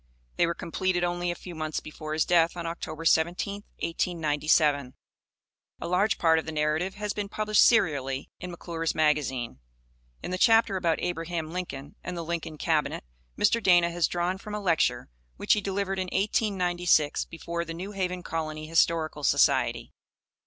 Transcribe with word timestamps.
They 0.35 0.47
were 0.47 0.55
completed 0.55 1.03
only 1.03 1.29
a 1.29 1.35
few 1.35 1.53
months 1.53 1.79
before 1.79 2.13
his 2.13 2.25
death 2.25 2.57
on 2.57 2.65
October 2.65 3.05
17, 3.05 3.61
1897. 3.83 4.95
A 5.79 5.87
large 5.87 6.17
part 6.17 6.39
of 6.39 6.47
the 6.47 6.51
narrative 6.51 6.95
has 6.95 7.13
been 7.13 7.29
published 7.29 7.61
serially 7.63 8.31
in 8.39 8.49
McClure's 8.49 8.95
Magazine. 8.95 9.59
In 10.23 10.31
the 10.31 10.39
chapter 10.39 10.75
about 10.75 10.99
Abraham 11.01 11.53
Lincoln 11.53 11.97
and 12.03 12.17
the 12.17 12.25
Lincoln 12.25 12.57
Cabinet 12.57 13.03
Mr. 13.37 13.61
Dana 13.61 13.91
has 13.91 14.07
drawn 14.07 14.39
from 14.39 14.55
a 14.55 14.59
lecture 14.59 15.07
which 15.37 15.53
he 15.53 15.61
delivered 15.61 15.99
in 15.99 16.07
1896 16.07 17.25
before 17.25 17.63
the 17.63 17.75
New 17.75 17.91
Haven 17.91 18.23
Colony 18.23 18.65
Historical 18.65 19.23
Society. 19.23 19.93